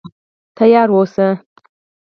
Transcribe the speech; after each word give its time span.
تیار 0.57 0.89
اوسه. 0.95 1.27